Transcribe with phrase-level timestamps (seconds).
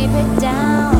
[0.00, 0.99] keep it down.